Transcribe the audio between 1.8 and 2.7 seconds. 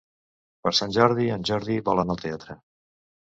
vol anar al teatre.